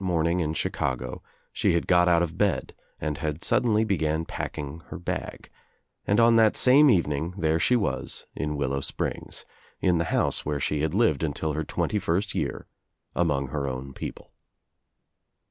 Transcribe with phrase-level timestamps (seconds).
[0.03, 1.21] morning in Chicago
[1.53, 5.47] she had got out of bed and had suddenly begun packing her bag,
[6.07, 9.45] and on that same evening there she was in Willow Springs,
[9.79, 12.65] in the house where she had lived until her twenty first year,
[13.15, 14.31] among her own people.